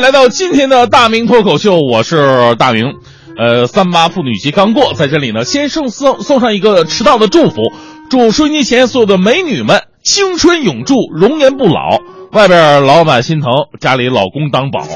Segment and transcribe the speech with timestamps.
[0.00, 2.96] 来到今天的大明脱口秀，我是大明。
[3.38, 7.62] 呃，三八妇女节刚过，在这里呢，先送送送上一个迟到的祝福，
[8.10, 11.98] 祝收音机前所有的美女们青春永驻，容颜不老。
[12.32, 13.50] 外边老板心疼，
[13.80, 14.80] 家里老公当宝。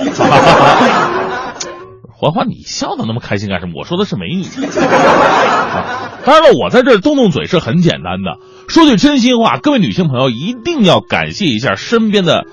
[2.12, 3.72] 欢欢，你笑的那么开心干什么？
[3.78, 4.44] 我说的是美女。
[4.44, 8.36] 啊当然了，我在这动动嘴是很简单的。
[8.68, 12.44] 说句真心话，各位女性朋友一定要感谢一下身边的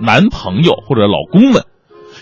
[0.00, 1.64] 男朋友或者老公们，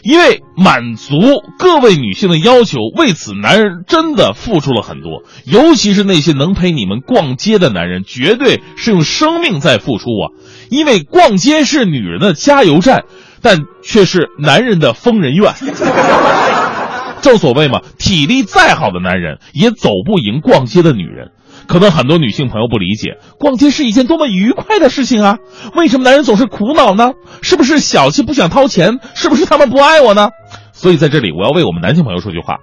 [0.03, 1.17] 因为满足
[1.59, 5.23] 各位女性的要求，为此男人真的付出了很多。
[5.45, 10.25] 尤其是那些能陪你们逛街的男人，绝对是用生命在付出啊！
[10.71, 13.05] 因为逛街是女人的加油站，
[13.43, 15.53] 但却是男人的疯人院。
[17.23, 21.33] 正所谓嘛，体力再好的男人也走不赢逛街的女人。
[21.69, 25.39] 可能很多女性朋友不理解，逛街是一件多么愉快的事情啊！
[25.75, 27.13] 为什么男人总是苦恼呢？
[27.43, 28.99] 是不是小气不想掏钱？
[29.15, 30.31] 是不是他们不爱我呢？
[30.73, 32.59] 所以在这里，我要为我们男性朋友说句话：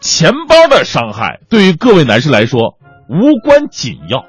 [0.00, 2.76] 钱包的伤害对于各位男士来说
[3.08, 4.24] 无关紧要，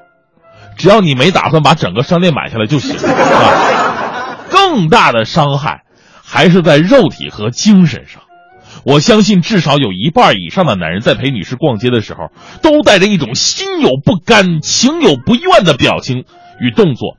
[0.76, 2.96] 只要你没打算把整个商店买下来就行。
[2.96, 5.82] 啊、更大的伤害
[6.22, 8.22] 还是在肉体和精神上。
[8.84, 12.30] 我相信至少有一半以上的男人在陪女士逛街的时候，
[12.62, 16.24] 都带着一种心有不甘、情有不愿的表情
[16.60, 17.16] 与动作。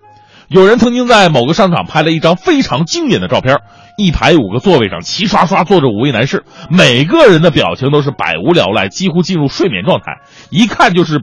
[0.50, 3.60] 有人曾经在某个商场拍了一张非常经典的照片，
[3.98, 10.22] 一排五个座位上齐刷刷坐着五位男士，每个人的表情都是百无聊赖，几乎进入睡眠状态，
[10.52, 11.22] 一看就是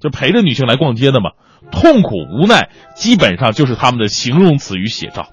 [0.00, 1.30] 就陪着女性来逛街的嘛。
[1.70, 5.28] 痛苦、无奈，基本上就是他们的形容词与写照。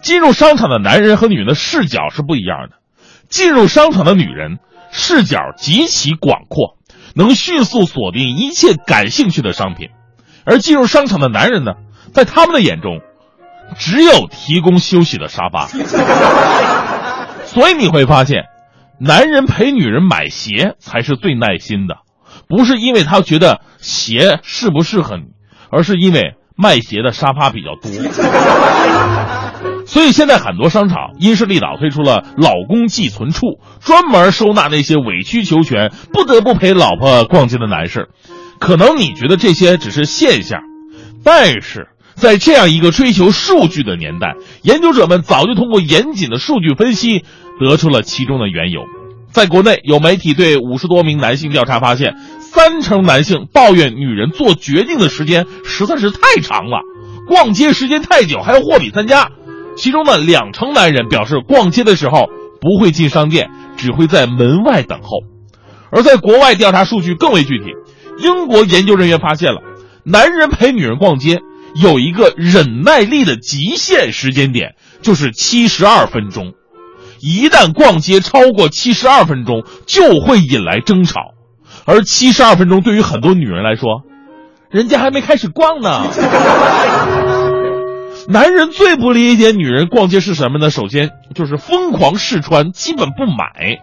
[0.00, 2.79] 进入商场的男人和女人的视角是不一样的。
[3.30, 4.58] 进入商场的女人
[4.90, 6.76] 视角极其广阔，
[7.14, 9.90] 能迅速锁定一切感兴趣的商品；
[10.44, 11.74] 而进入商场的男人呢，
[12.12, 13.00] 在他们的眼中，
[13.78, 15.68] 只有提供休息的沙发。
[17.46, 18.46] 所以你会发现，
[18.98, 21.98] 男人陪女人买鞋才是最耐心的，
[22.48, 25.26] 不是因为他觉得鞋适不适合你，
[25.70, 27.90] 而是因为卖鞋的沙发比较多。
[30.00, 38.08] 所以现在很多商场因势利导推出了老公寄存处，专门收纳那些委曲求全、不得不陪老婆逛街的男士。
[38.58, 40.62] 可能你觉得这些只是现象，
[41.22, 47.22] 但是在这样一个追求数据的年代，研究者们早就通过严谨的数据分析，
[47.60, 48.80] 得出了其中的缘由。
[49.30, 56.78] 在国内，有媒体对五十多名男性调查发现，三成男性抱怨女人做决定的时间实在是太长了，
[57.28, 59.28] 逛街时间太久，还要货比三家。
[59.76, 62.26] 其中呢，两成男人表示逛街的时候
[62.60, 65.22] 不会进商店，只会在门外等候。
[65.90, 67.64] 而在国外调查数据更为具体，
[68.18, 69.60] 英国研究人员发现了，
[70.04, 71.40] 男人陪女人逛街
[71.74, 76.52] 有一个忍耐力的极限时间点，就是七十二分钟。
[77.20, 81.20] 一旦逛街超过七十二分钟，就会引来争吵。
[81.84, 84.02] 而七十二分钟对于很多女人来说，
[84.70, 86.04] 人家还没开始逛呢。
[88.28, 90.70] 男人最不理解女人逛街是什么呢？
[90.70, 93.80] 首先就是疯狂试穿，基本不买。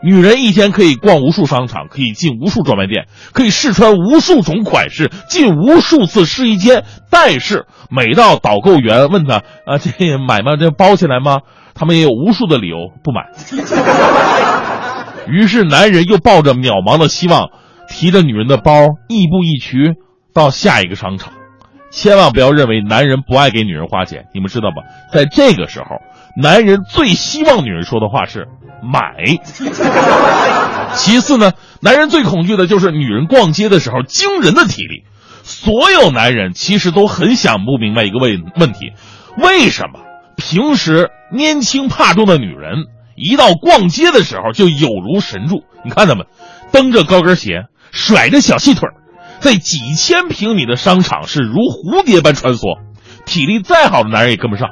[0.00, 6.84] 女人一天可以逛无数商场，可以进无数专卖店，可以试穿无数种款式，进无数次试衣间。
[7.10, 10.56] 但是每到导购员问他啊，这买吗？
[10.56, 11.38] 这包起来吗？
[11.74, 13.30] 他们也有无数的理由不买。
[15.26, 17.48] 于是男人又抱着渺茫的希望，
[17.88, 19.94] 提着女人的包，亦步亦趋
[20.32, 21.32] 到下一个商场。
[21.90, 24.82] 千万不要认为男人不爱给女人花钱，你们知道吧？
[25.12, 26.02] 在这个时候，
[26.36, 28.46] 男人最希望女人说的话是
[28.84, 29.38] “买”。
[30.94, 35.04] 其次呢，男人最恐惧的就是女人逛街的时候惊人的体力。
[35.42, 38.92] 所有男人其实都很想不明白一个问问题：
[39.38, 40.00] 为什么
[40.36, 42.84] 平时年轻怕重的女人，
[43.16, 45.64] 一到逛街的时候就有如神助？
[45.84, 46.26] 你看他们，
[46.70, 47.62] 蹬着高跟鞋，
[47.92, 48.94] 甩着小细腿儿。
[49.40, 52.78] 在几千平米的商场是如蝴蝶般穿梭，
[53.24, 54.68] 体力再好的男人也跟不上。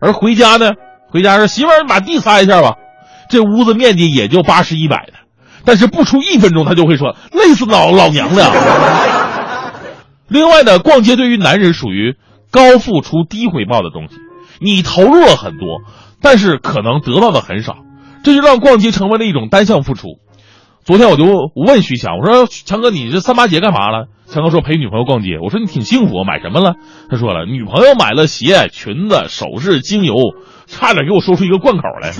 [0.00, 0.72] 而回家呢，
[1.10, 2.74] 回家说媳妇儿把地擦一下吧，
[3.28, 5.14] 这屋子面积也就八十一百的，
[5.64, 8.52] 但是不出一分钟他就会说累死老老娘了。
[10.28, 12.16] 另外呢，逛街对于男人属于
[12.50, 14.16] 高付出低回报的东西，
[14.60, 15.80] 你投入了很多，
[16.20, 17.76] 但是可能得到的很少，
[18.22, 20.18] 这就让逛街成为了一种单向付出。
[20.84, 24.04] 昨天我就我问徐强，我说强哥，你这三八节干嘛了？
[24.28, 25.38] 强哥说陪女朋友逛街。
[25.42, 26.74] 我说你挺幸福，买什么了？
[27.10, 30.14] 他说了，女朋友买了鞋、裙子、首饰、精油，
[30.66, 32.12] 差点给我说出一个贯口来。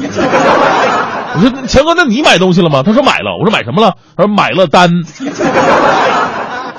[1.35, 2.83] 我说强哥，那你买东西了吗？
[2.83, 3.37] 他说买了。
[3.39, 3.97] 我说买什么了？
[4.17, 4.89] 他说买了单。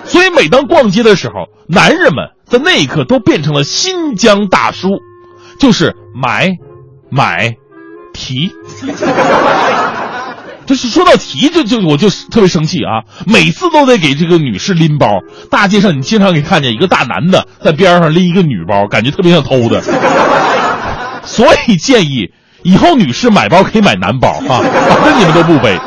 [0.06, 4.90] 所以每当逛街的时候，男人们在那一刻都变成了新疆大叔，
[5.60, 6.58] 就是买、
[7.12, 7.58] 买、
[8.12, 8.52] 提。
[10.66, 13.04] 就是说到提，就就我就特别生气啊！
[13.28, 15.08] 每次都得给这个女士拎包，
[15.52, 19.82] 大街上你经常可以看见一个大男的在边上拎一个女包，感觉特别像偷的。
[21.24, 22.32] 所以建议
[22.64, 25.80] 以后女士买包可以买男包啊，反正你们都不背。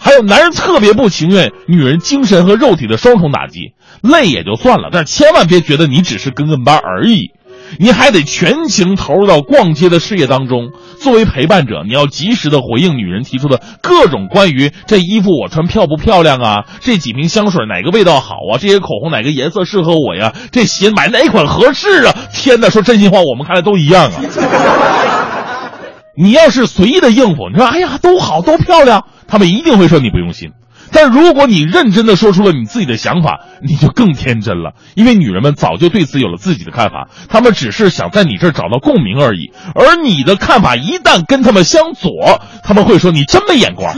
[0.00, 7.32] 还有男人特别不情愿女人精神和肉体的双重打击，累也就算了，但是千万别觉得你只是跟跟班而已。
[7.78, 10.70] 你还得全情投入到逛街的事业当中。
[11.00, 22.14] 作为陪伴者，你要及时的回应女人提出的各种关于这衣服我穿漂不漂亮啊，这几瓶香水哪个味道好啊，这些口红哪个颜色适合我呀，这鞋买哪款合适啊？
[22.32, 24.12] 天哪，说真心话，我们看来都一样啊。
[26.16, 30.50] 你要是随意的应付，你说哎呀都好都漂亮，他们一定会说你不用心。
[30.92, 39.52] 但如果你认真的说出了你自己的想法，你就更天真了，因为女人们早就对此有了自己的看法，她们只是想在你这儿找到共鸣而已。
[39.74, 43.94] 而你的看法一旦跟他们相左，他们会说你真没眼光。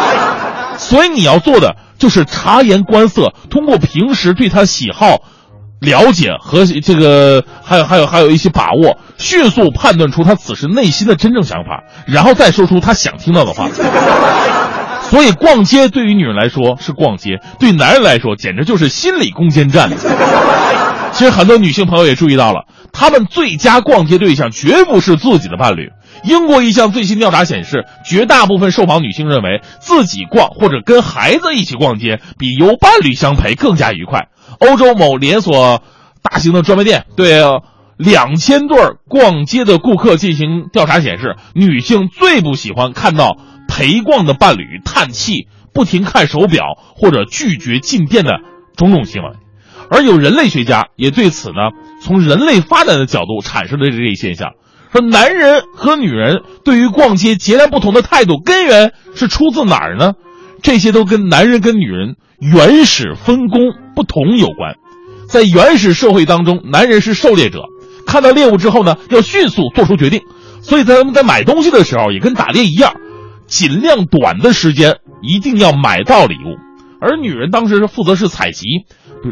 [0.78, 5.18] 所以你要做的就是察言观色，通过平时对他喜好
[5.80, 13.68] 了解和这个还有还有还有一些把握，迅速判断出他此时内心的真正想法，然后再说出他想听到的话。
[15.10, 19.90] 所以逛街对于女人来说是逛街，对男人来说简直就是心理攻坚战。
[21.12, 25.90] 其实很多女性朋友也注意到了，她们最佳逛街对象绝不是自己的伴侣。
[26.22, 34.28] 英国一项最新调查显示，绝大部分受访女性认为自己逛或者跟孩子一起逛街比由伴侣相陪更加愉快。
[34.60, 35.82] 欧洲某连锁
[36.22, 37.42] 大型的专卖店对
[38.00, 38.76] 两千对
[39.08, 43.36] 逛街的顾客进行调查显示，女性最不喜欢看到。
[43.72, 46.64] 陪逛的伴侣叹气、不停看手表
[46.96, 48.40] 或者拒绝进店的
[48.76, 49.30] 种种行为，
[49.88, 51.70] 而有人类学家也对此呢，
[52.02, 54.54] 从人类发展的角度阐释了这一现象，
[54.92, 60.14] 说男人和女人对于逛街截然不同的态度根源是出自哪儿呢？
[60.62, 63.60] 这些都跟男人跟女人原始分工
[63.94, 64.74] 不同有关。
[65.28, 67.66] 在原始社会当中，男人是狩猎者，
[68.10, 70.22] 看到猎物之后呢，要迅速做出决定，
[70.60, 72.94] 所以在他们在买东西的时候也跟打猎一样。
[73.46, 76.56] 尽量短的时间一定要买到礼物，
[77.00, 78.84] 而女人当时是负责是采集，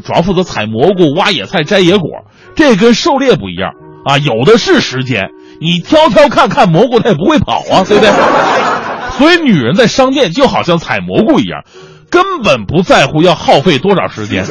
[0.04, 2.10] 主要负责采蘑菇、挖野菜、摘野果，
[2.56, 3.70] 这跟狩猎不一样
[4.04, 5.28] 啊，有的是时间，
[5.60, 8.10] 你挑挑看看蘑菇，它也不会跑啊，对不对？
[9.18, 11.62] 所以女人在商店就好像采蘑菇一样，
[12.10, 14.44] 根本不在乎要耗费多少时间，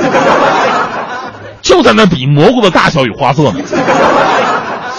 [1.68, 3.60] 就在那比蘑菇的大小与花色呢。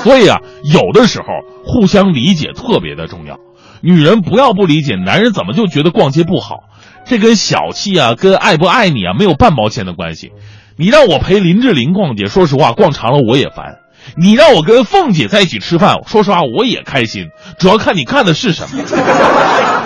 [0.03, 1.27] 所以啊，有的时候
[1.65, 3.39] 互相理解特别的重要。
[3.81, 6.65] 女人不要不理解，男人怎么就觉得逛街不好？
[7.07, 10.31] 这跟小气啊，跟爱不爱你啊，没有半毛钱的关系。
[10.77, 13.79] 你让我陪林志玲逛街，说实话，逛长了我也烦。
[14.17, 17.29] 你让我跟凤姐在一起吃饭，说实话我也开心。
[17.59, 18.83] 主要看你看的是什么，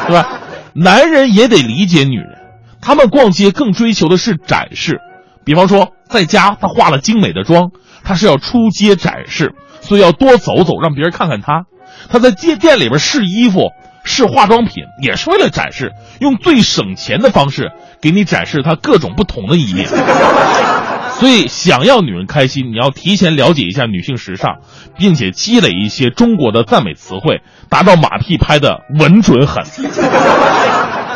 [0.06, 0.40] 对吧？
[0.74, 2.38] 男人也得理解女人，
[2.80, 5.00] 他们逛街更追求的是展示。
[5.44, 7.70] 比方说，在家他化了精美的妆，
[8.04, 11.64] 他是要出街展示，所以要多走走，让别人看看他。
[12.08, 13.70] 他在店店里边试衣服、
[14.04, 17.70] 试化妆品，也是为了展示，用最省钱的方式
[18.00, 19.88] 给你展示他各种不同的一面。
[21.20, 24.56] 所以，想要女人开心，你要提前了解一下女性时尚，
[24.96, 29.62] 并且积累一些中国的赞美词汇，达到马屁拍的稳准狠。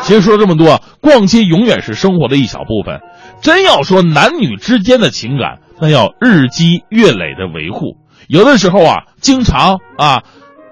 [0.07, 3.01] 其实说这么多啊，逛街永远是生活的一小部分。
[3.43, 7.97] 真要说男女之间的情感，那要日积月累的维护。
[8.29, 10.23] 有的时候啊，经常啊。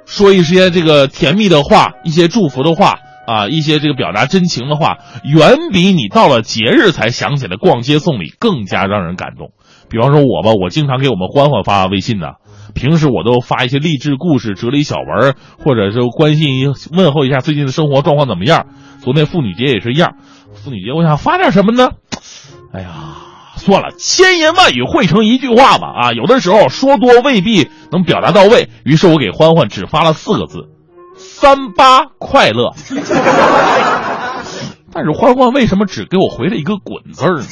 [0.07, 9.53] 说一些这个甜蜜的话，一些祝福的话啊，一些这个表达真情的话，远比你到了节日才想起来逛街送礼更加让人感动。
[9.89, 12.35] 比方说我吧，我经常给我们欢欢发微信的，
[12.73, 18.67] 平时我都发一些励志故事、哲理小文，或者是关心问候一下最近的生活状况怎么样。
[19.01, 20.15] 昨天妇女节也是一样，
[20.55, 21.91] 妇女节我想发点什么呢？
[22.73, 22.91] 哎呀。
[23.57, 26.13] 算了，千言万语汇成一句话嘛啊！
[26.13, 30.69] 有的时候说多未必能表达到位，于是我给欢欢只发了四个字：
[31.17, 32.75] 三八快乐。
[34.93, 37.43] 但是欢欢为什么只给我回了一个滚字呢？